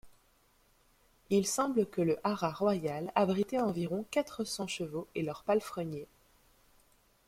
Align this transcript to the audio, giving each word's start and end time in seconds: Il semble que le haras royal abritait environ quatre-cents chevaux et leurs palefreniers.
Il 1.29 1.45
semble 1.45 1.85
que 1.87 2.01
le 2.01 2.17
haras 2.23 2.53
royal 2.53 3.11
abritait 3.13 3.59
environ 3.59 4.03
quatre-cents 4.09 4.65
chevaux 4.65 5.07
et 5.13 5.21
leurs 5.21 5.43
palefreniers. 5.43 6.07